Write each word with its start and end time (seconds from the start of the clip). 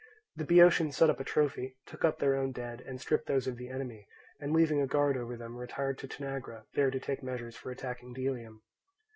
The 0.35 0.45
Boeotians 0.45 0.97
set 0.97 1.11
up 1.11 1.19
a 1.19 1.23
trophy, 1.23 1.77
took 1.85 2.03
up 2.03 2.17
their 2.17 2.33
own 2.33 2.51
dead, 2.51 2.81
and 2.81 2.99
stripped 2.99 3.27
those 3.27 3.45
of 3.45 3.57
the 3.57 3.69
enemy, 3.69 4.07
and 4.39 4.51
leaving 4.51 4.81
a 4.81 4.87
guard 4.87 5.15
over 5.15 5.37
them 5.37 5.55
retired 5.57 5.99
to 5.99 6.07
Tanagra, 6.07 6.65
there 6.73 6.89
to 6.89 6.99
take 6.99 7.21
measures 7.21 7.55
for 7.55 7.69
attacking 7.69 8.11
Delium. 8.13 8.63